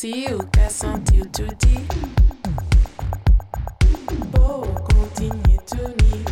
si 0.00 0.26
o 0.32 0.38
que 0.52 0.70
sentiu 0.70 1.24
tu 1.32 1.44
dis. 1.58 1.88
Oh, 4.38 4.62
continue 4.94 5.58
to 5.66 5.88
me. 5.98 6.24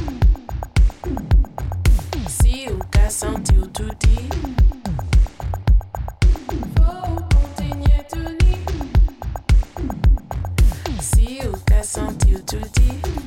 Si 2.29 2.69
o 2.69 2.79
que 2.93 3.11
sentiu 3.11 3.67
tu 3.73 3.87
dis. 3.99 4.31
Oh, 6.79 7.17
continue 7.35 8.05
to 8.09 8.21
me. 8.39 8.55
Si 11.01 11.41
o 11.45 11.53
que 11.67 11.83
sentiu 11.83 12.41
tu 12.45 12.59
dis. 12.59 13.26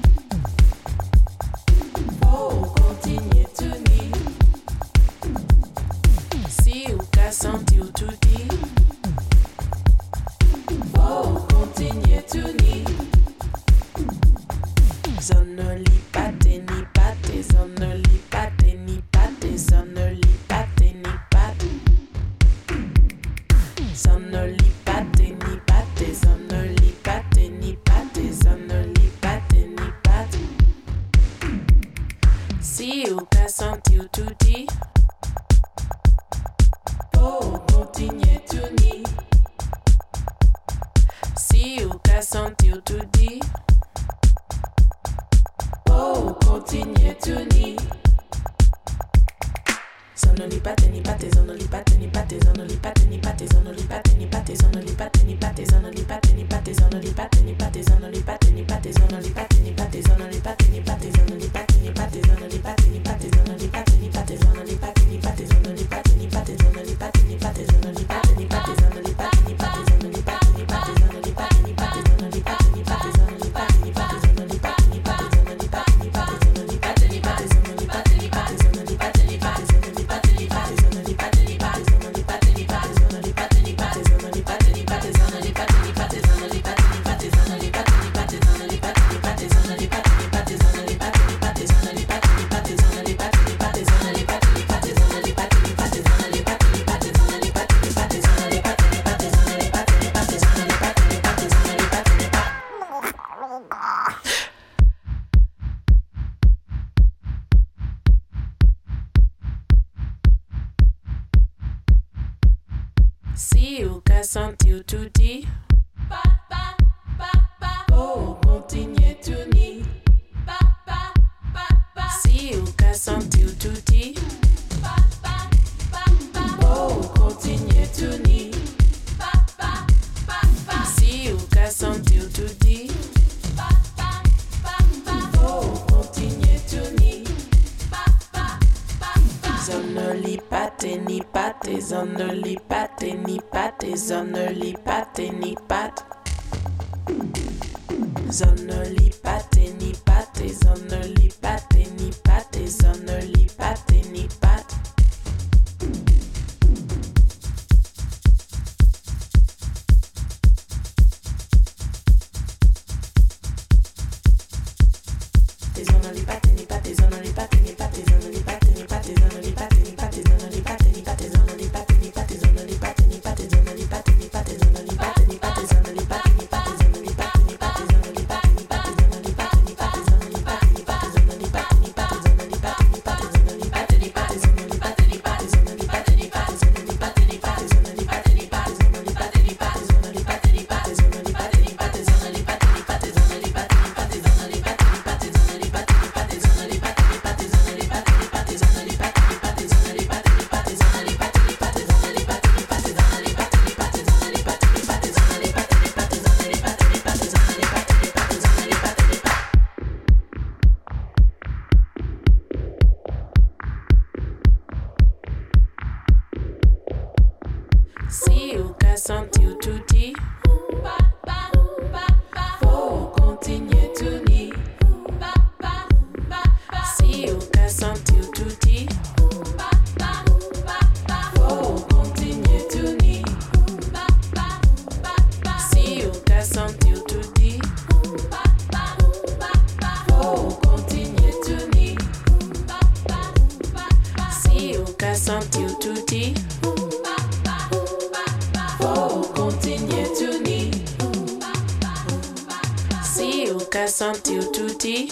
Beauty 254.79 255.11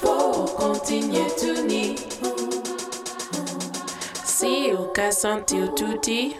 Faut 0.00 0.46
continuer 0.56 1.26
tout 1.38 1.62
ni 1.66 1.94
Si 4.24 4.72
au 4.72 4.86
cas 4.86 5.12
sentir 5.12 5.72
tout 5.76 5.96
dit 6.02 6.34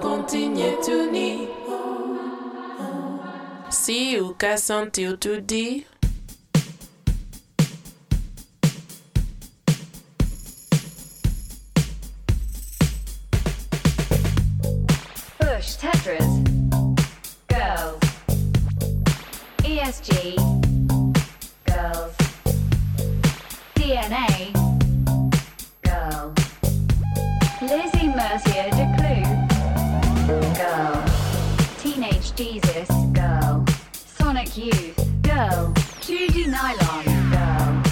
continue 0.00 0.76
to 0.84 1.10
tout 1.12 1.48
See 3.70 4.14
you 4.14 4.30
au 4.30 4.34
cas 4.34 4.56
sentir 4.56 5.16
tout 5.18 5.40
Tetris. 15.82 16.41
ESG. 19.92 20.36
Girls. 21.64 22.16
DNA. 23.74 24.52
Girl. 25.82 26.32
Lizzy 27.60 28.08
Mercier 28.08 28.70
Descloux. 28.70 29.24
Girl. 30.56 31.04
Teenage 31.78 32.34
Jesus. 32.34 32.88
Girl. 33.12 33.64
Sonic 33.92 34.56
Youth. 34.56 34.96
Girl. 35.20 35.74
Judy 36.00 36.46
Nylon. 36.46 37.04
Girl. 37.30 37.82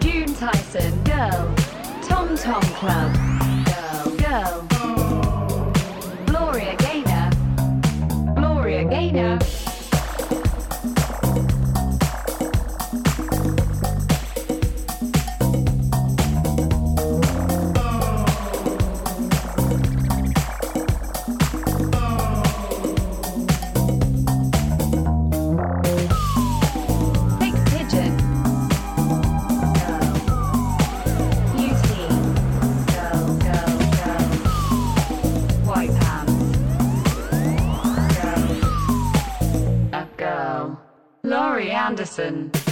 June 0.00 0.34
Tyson. 0.34 0.92
Girl. 1.04 1.54
Tom 2.02 2.36
Tom 2.36 2.62
Club. 2.76 3.14
Girl. 3.64 4.10
Girl. 4.18 4.68
Gloria 6.26 6.76
Gaynor. 6.76 7.30
Gloria 8.34 8.84
Gaynor. 8.84 9.38
Anderson. 41.86 42.65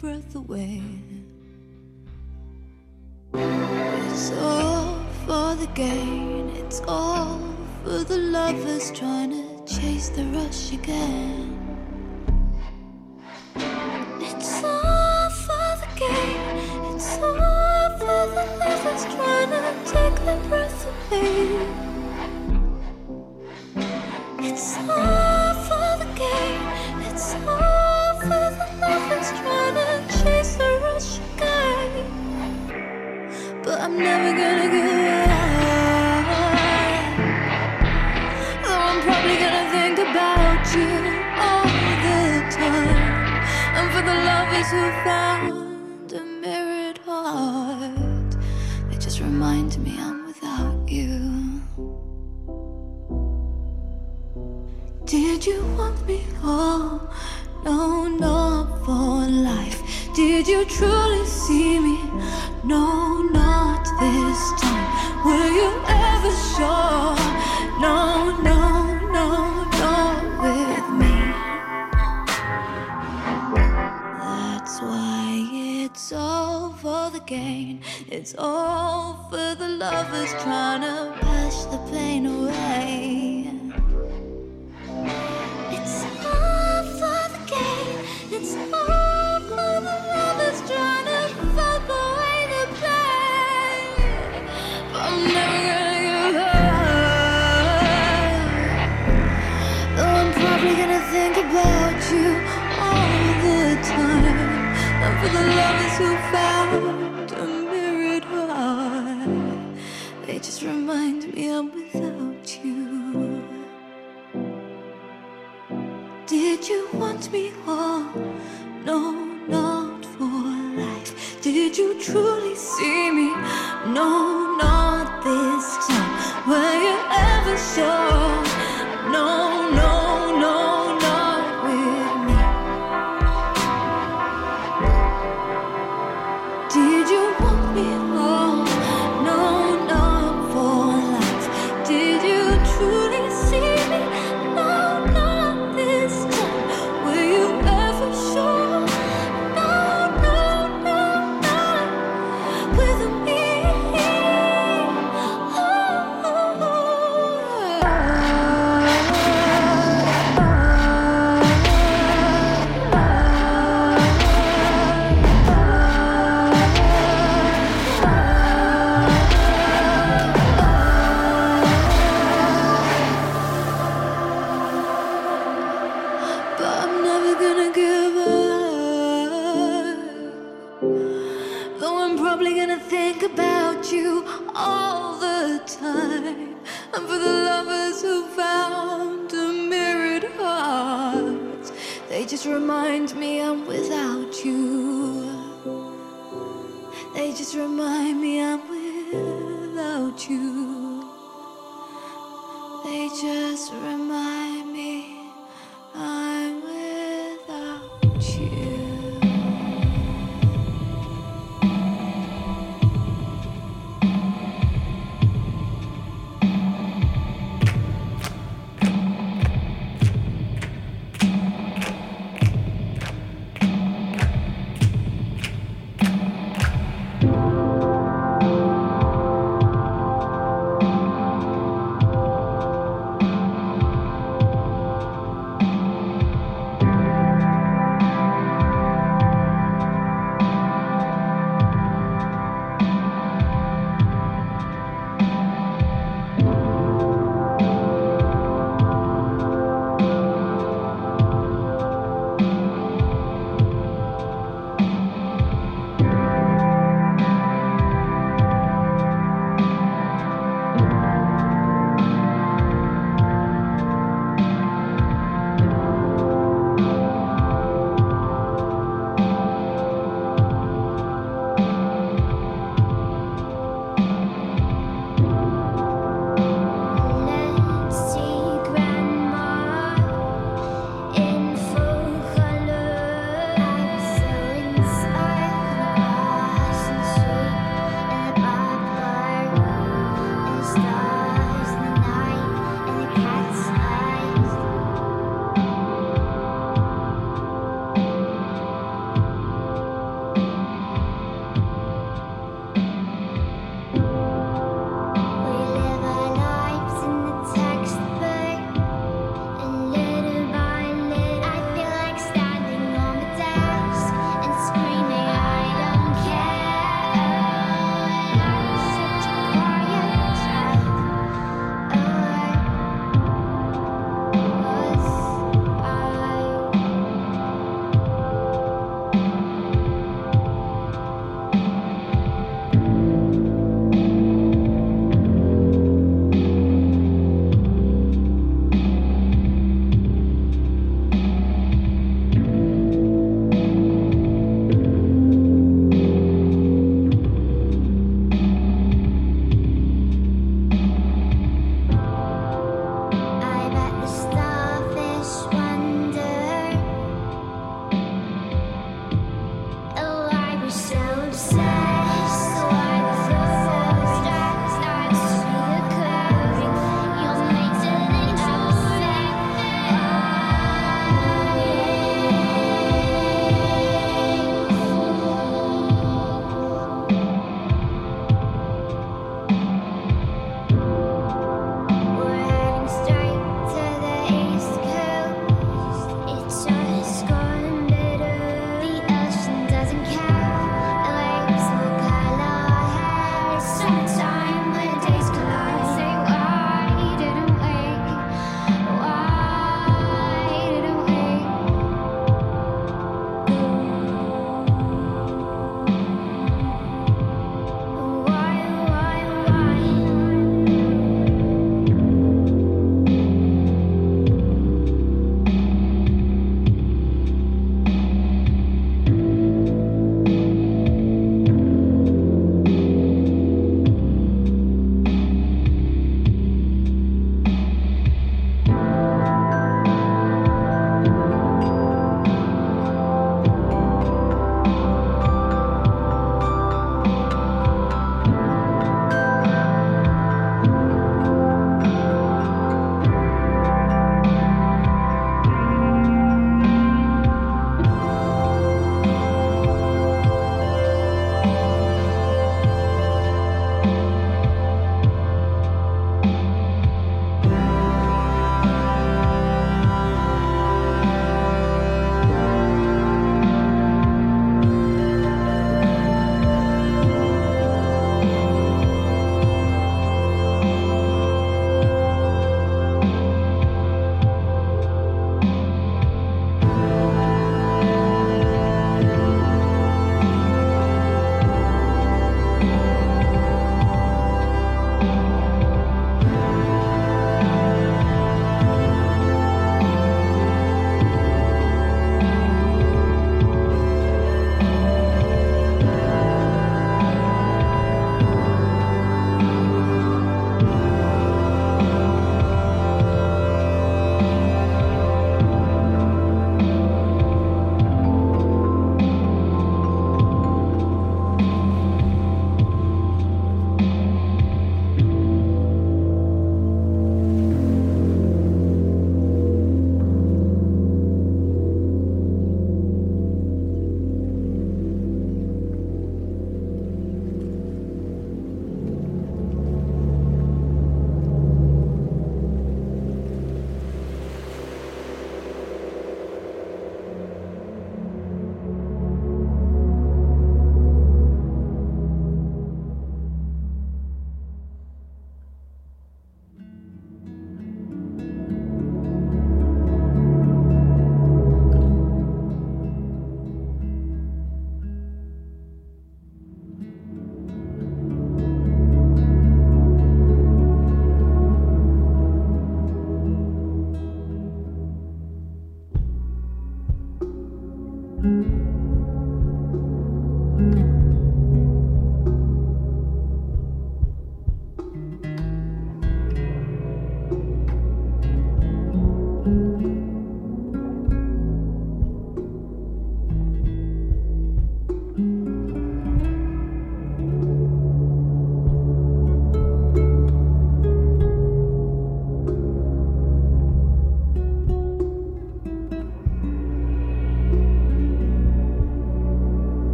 breath 0.00 0.34
away. 0.34 0.82
It's 3.34 4.32
all 4.32 4.98
for 5.26 5.54
the 5.56 5.68
gain, 5.74 6.48
it's 6.56 6.80
all 6.88 7.38
for 7.84 8.02
the 8.04 8.16
lovers 8.16 8.90
trying 8.92 9.30
to 9.30 9.74
chase 9.74 10.08
the 10.08 10.24
rush 10.24 10.72
again. 10.72 11.29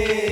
Hey. 0.00 0.29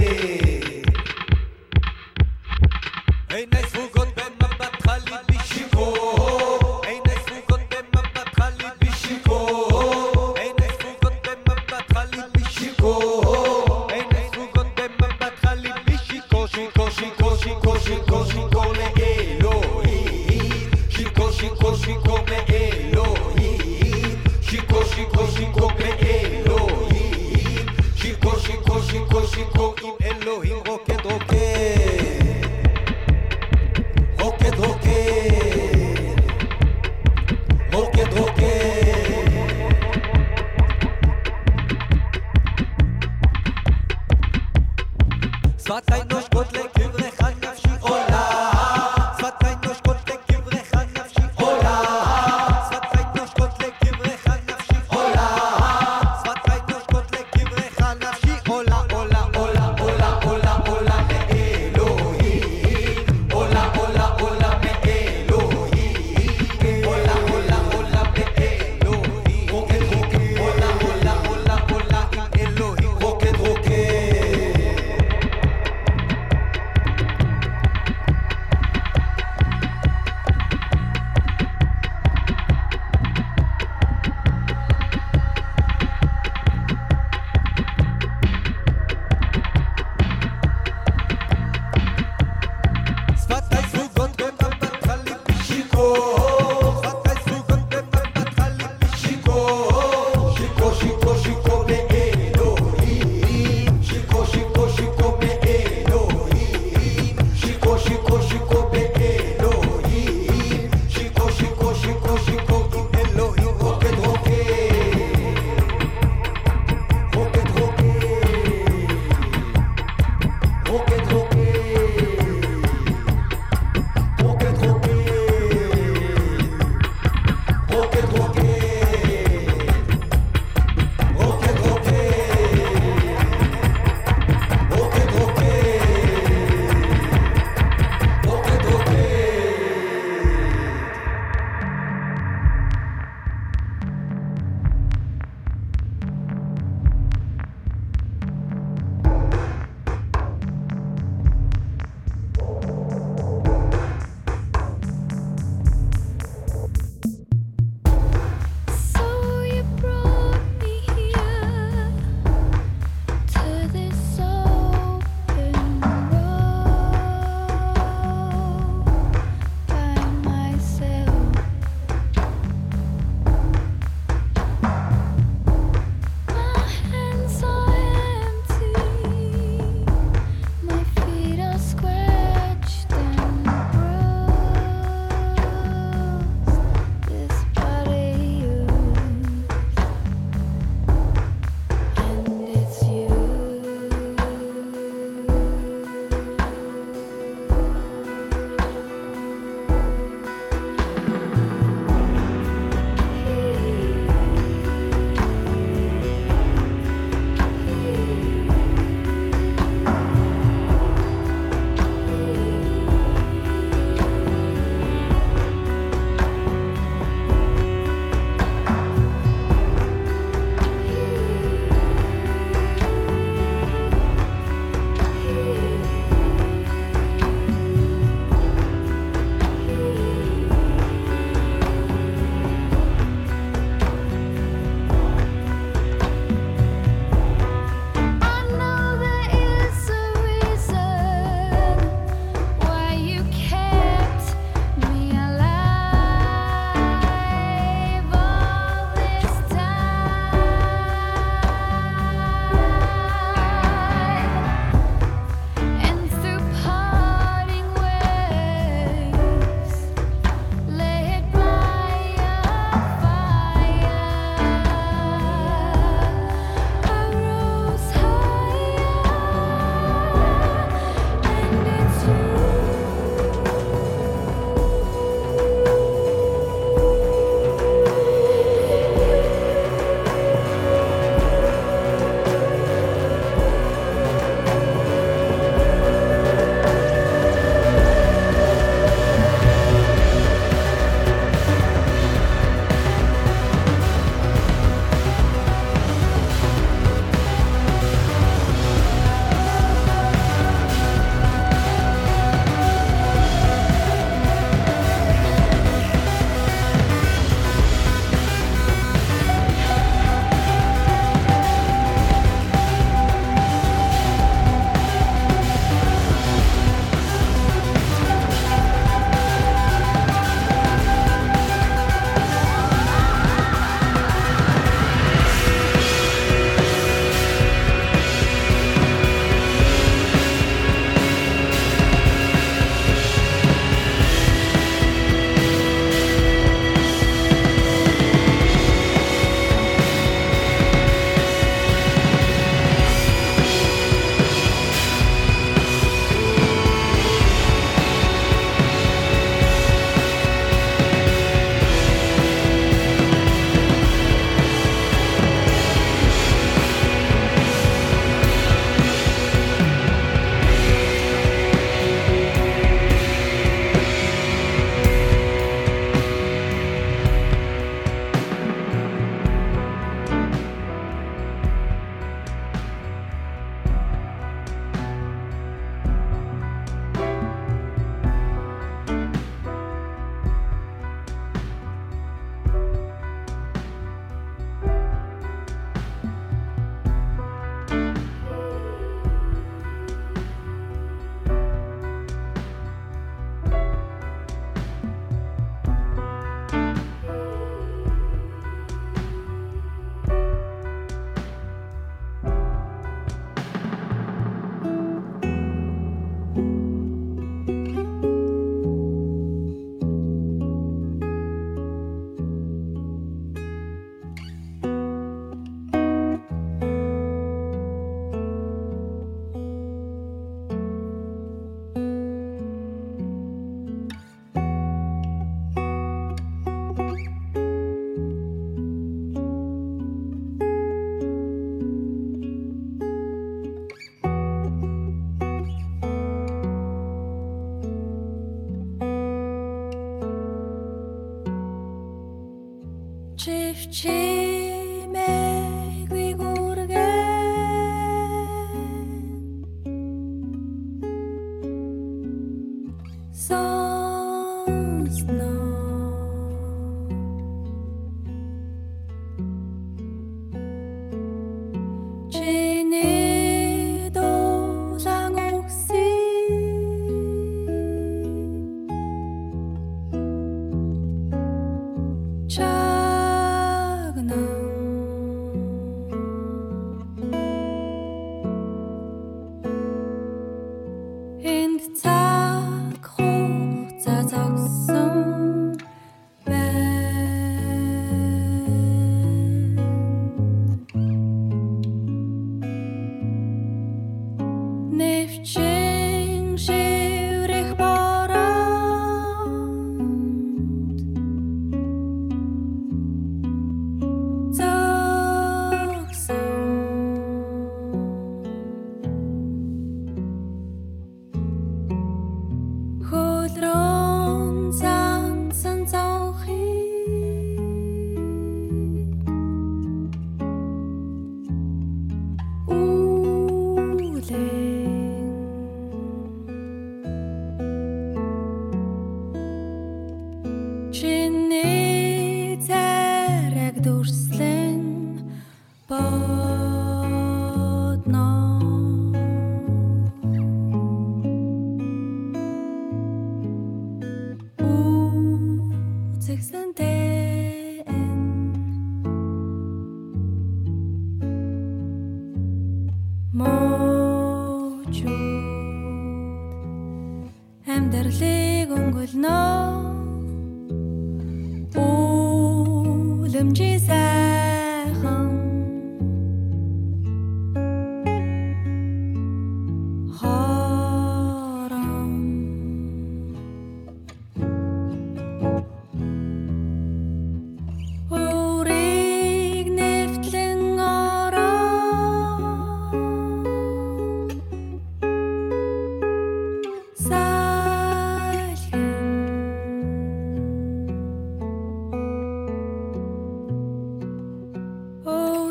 change. 443.70 443.97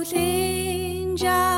change. 0.09 1.56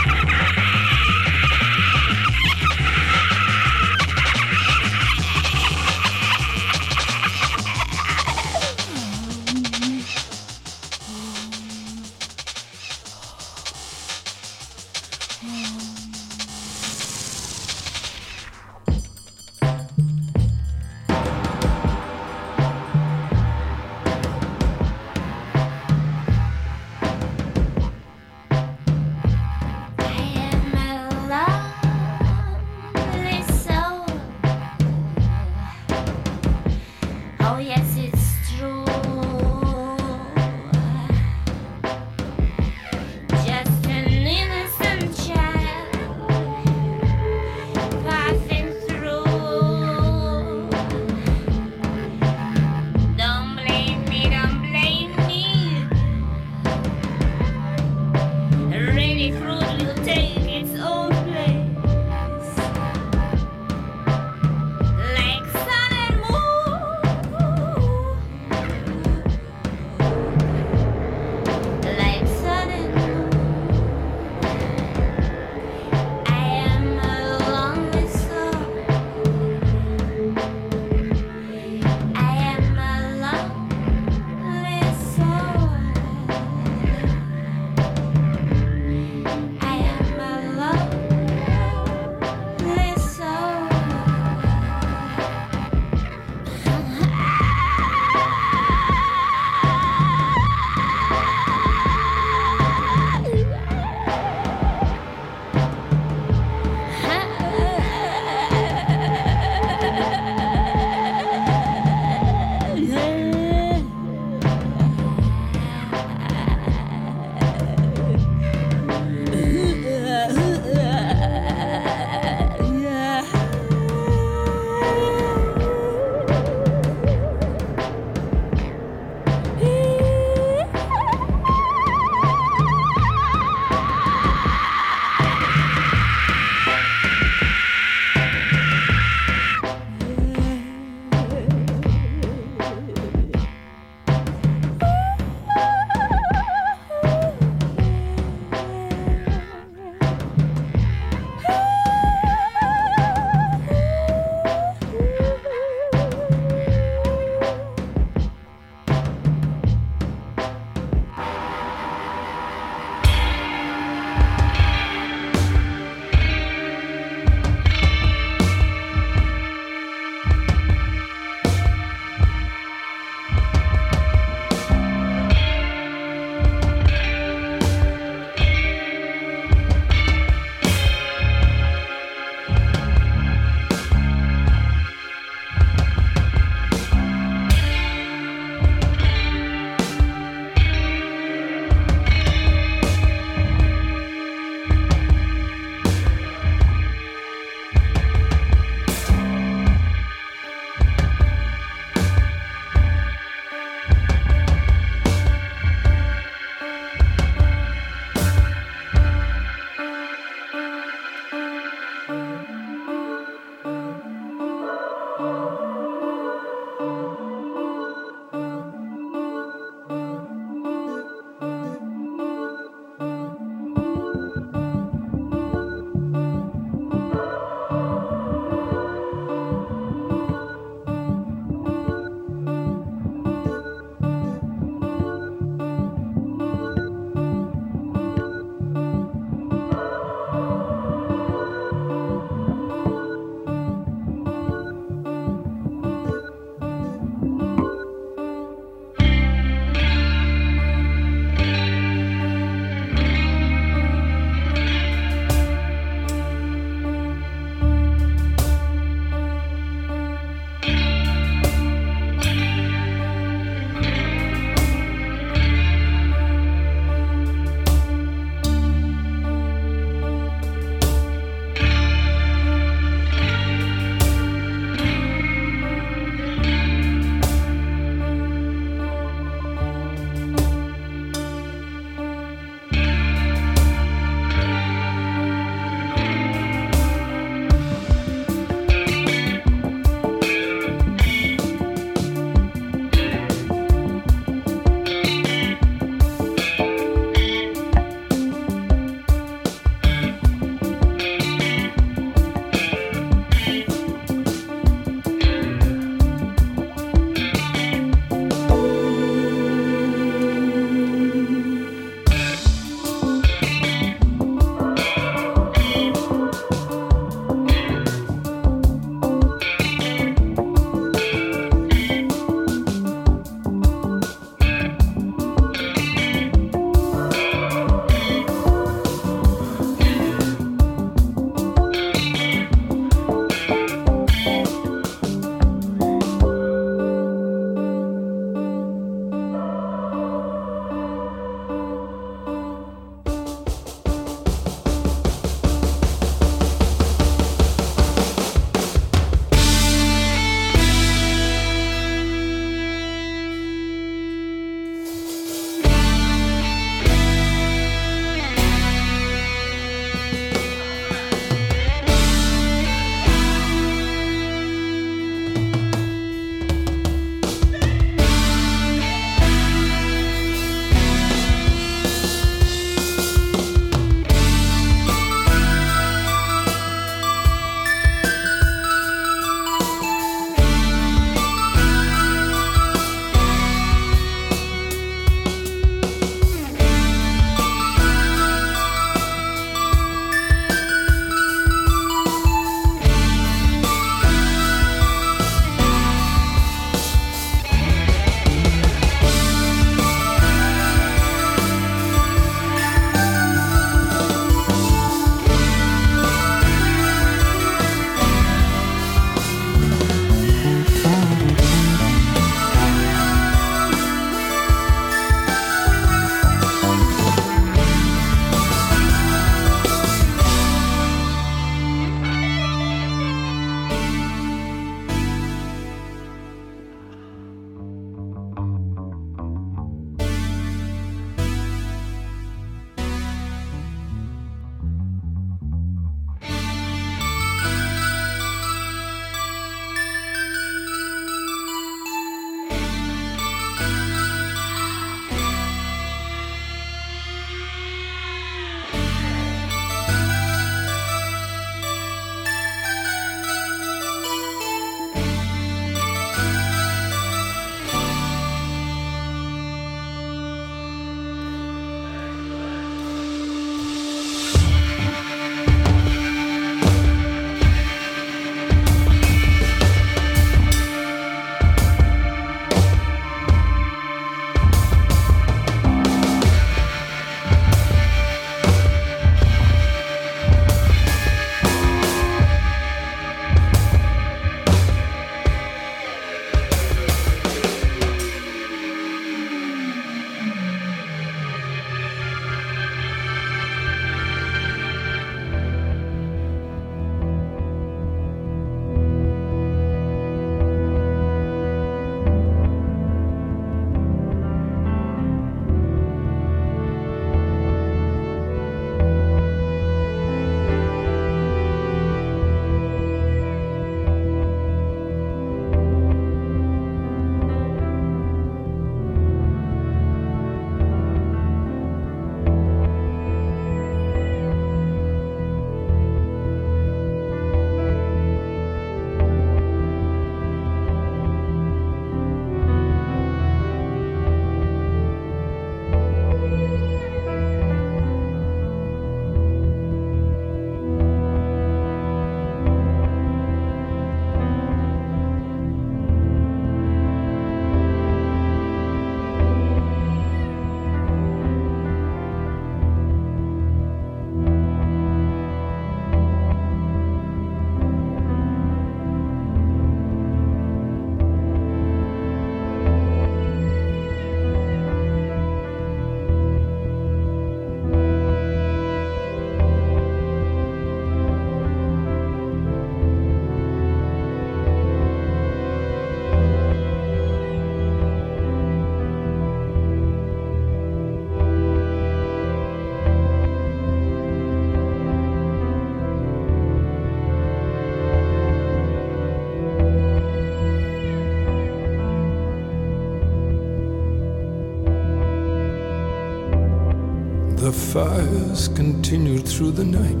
The 597.38 597.52
fires 597.52 598.48
continued 598.48 599.28
through 599.28 599.52
the 599.52 599.64
night. 599.64 600.00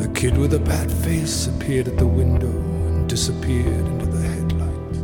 The 0.00 0.08
kid 0.14 0.38
with 0.38 0.52
the 0.52 0.60
bad 0.60 0.88
face 0.88 1.48
appeared 1.48 1.88
at 1.88 1.98
the 1.98 2.06
window 2.06 2.46
and 2.46 3.08
disappeared 3.08 3.84
into 3.84 4.06
the 4.06 4.22
headlights. 4.28 4.98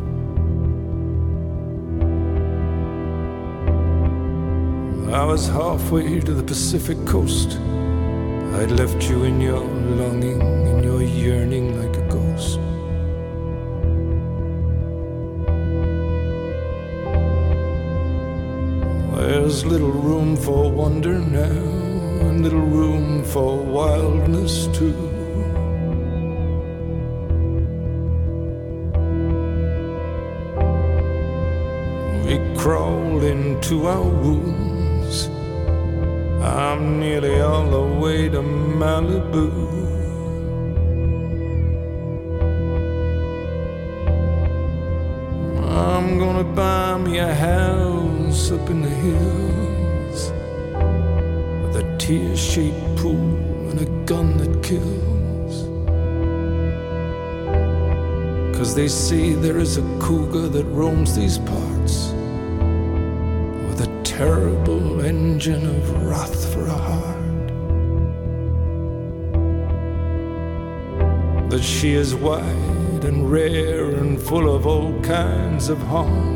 I 5.12 5.24
was 5.24 5.48
halfway 5.48 6.20
to 6.20 6.32
the 6.32 6.44
Pacific 6.44 7.04
coast. 7.04 7.58
I'd 8.60 8.70
left 8.70 9.10
you 9.10 9.24
in 9.24 9.40
your 9.40 9.58
longing, 9.98 10.40
in 10.40 10.84
your 10.84 11.02
yearning 11.02 11.76
like 11.76 11.96
a 11.96 12.08
ghost. 12.08 12.60
There's 19.47 19.64
little 19.64 19.93
room 19.93 20.36
for 20.36 20.73
wonder 20.73 21.20
now, 21.20 22.27
and 22.27 22.43
little 22.43 22.66
room 22.66 23.23
for 23.23 23.62
wildness 23.62 24.66
too. 24.77 24.93
We 32.27 32.40
crawl 32.59 33.23
into 33.23 33.86
our 33.86 34.02
wounds. 34.02 35.28
I'm 36.43 36.98
nearly 36.98 37.40
all 37.40 37.70
the 37.70 38.01
way 38.01 38.28
to 38.28 38.43
Malibu. 38.43 39.65
Shaped 52.56 52.96
pool 52.96 53.68
and 53.68 53.78
a 53.82 53.84
gun 54.06 54.38
that 54.38 54.62
kills. 54.62 55.54
Cause 58.56 58.74
they 58.74 58.88
say 58.88 59.34
there 59.34 59.58
is 59.58 59.76
a 59.76 59.82
cougar 60.00 60.48
that 60.48 60.64
roams 60.68 61.14
these 61.14 61.36
parts 61.36 62.12
with 63.68 63.82
a 63.82 64.00
terrible 64.04 65.02
engine 65.02 65.66
of 65.66 66.02
wrath 66.02 66.50
for 66.54 66.64
a 66.64 66.78
heart. 66.88 67.48
That 71.50 71.62
she 71.62 71.92
is 71.92 72.14
wide 72.14 73.04
and 73.04 73.30
rare 73.30 73.96
and 73.96 74.18
full 74.18 74.48
of 74.56 74.66
all 74.66 74.98
kinds 75.02 75.68
of 75.68 75.76
harm 75.82 76.35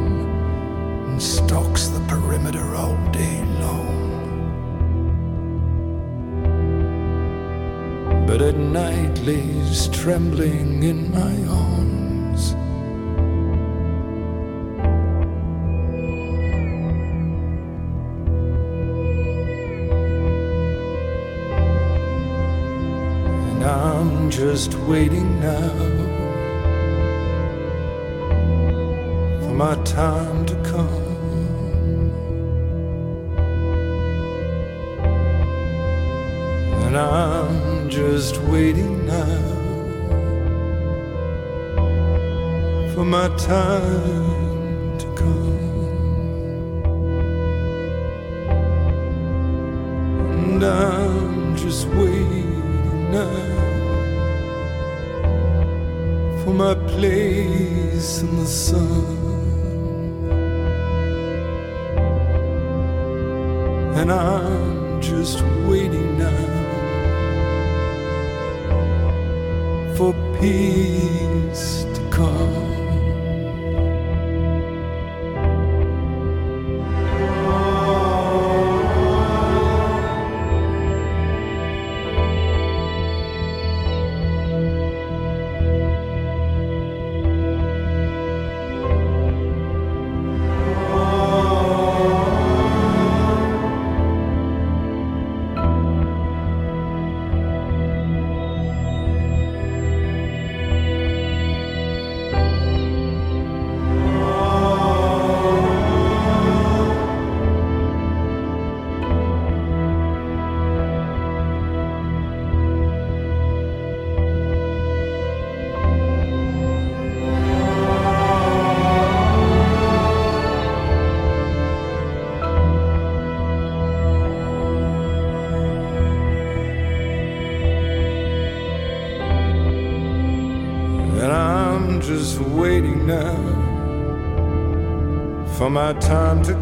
lays 9.25 9.89
trembling 9.89 10.83
in 10.83 11.11
my 11.11 11.35
arms. 11.47 12.53
And 23.51 23.65
I'm 23.65 24.31
just 24.31 24.75
waiting 24.89 25.39
now 25.41 25.69
for 29.41 29.53
my 29.53 29.75
time 29.85 30.47
to 30.47 30.55
come. 30.63 31.11
And 36.87 36.97
I'm 36.97 37.91
just 37.91 38.39
waiting 38.43 39.00
my 43.11 43.29
time 43.39 44.97
to 44.97 45.07
come. 45.17 45.59
And 50.45 50.63
I'm 50.63 51.57
just 51.57 51.89
waiting 51.89 53.11
now 53.11 53.49
for 56.45 56.55
my 56.55 56.75
place 56.95 58.21
in 58.21 58.37
the 58.37 58.47
sun. 58.47 59.17
And 63.99 64.13
I'm 64.13 65.03
just 65.03 65.43
waiting 65.67 66.17
now 66.17 66.47
for 69.97 70.15
peace 70.39 71.85
to 71.95 72.09
come. 72.13 72.70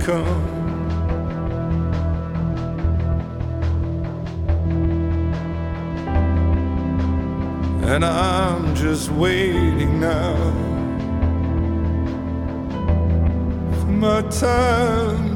Come. 0.08 0.24
And 7.84 8.02
I'm 8.02 8.74
just 8.74 9.10
waiting 9.10 10.00
now 10.00 10.34
for 13.80 13.92
my 14.04 14.22
time 14.30 15.27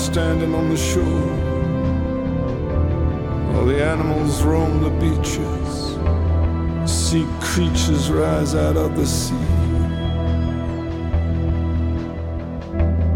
standing 0.00 0.54
on 0.54 0.70
the 0.70 0.76
shore, 0.76 1.04
while 3.52 3.66
the 3.66 3.84
animals 3.84 4.42
roam 4.42 4.82
the 4.82 4.90
beaches. 4.98 5.96
Sea 6.90 7.26
creatures 7.40 8.10
rise 8.10 8.54
out 8.54 8.76
of 8.76 8.96
the 8.96 9.06
sea. 9.06 9.34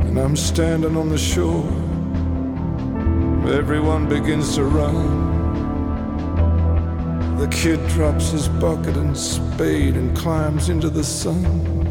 And 0.06 0.18
I'm 0.18 0.36
standing 0.36 0.96
on 0.96 1.08
the 1.08 1.18
shore. 1.18 1.66
Everyone 3.50 4.06
begins 4.06 4.54
to 4.56 4.64
run. 4.64 5.32
The 7.38 7.48
kid 7.48 7.80
drops 7.88 8.30
his 8.30 8.48
bucket 8.48 8.96
and 8.96 9.16
spade 9.16 9.96
and 9.96 10.14
climbs 10.16 10.68
into 10.68 10.90
the 10.90 11.04
sun. 11.04 11.83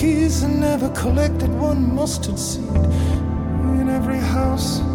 keys 0.00 0.42
and 0.44 0.58
never 0.58 0.88
collected 0.94 1.50
one 1.50 1.94
mustard 1.94 2.38
seed 2.38 2.64
in 3.80 3.90
every 3.90 4.16
house. 4.16 4.89